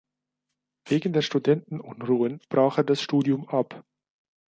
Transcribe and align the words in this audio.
Wegen 0.87 1.13
der 1.13 1.21
Studentenunruhen 1.21 2.41
brach 2.49 2.79
er 2.79 2.83
das 2.83 3.03
Studium 3.03 3.47
ab. 3.47 3.83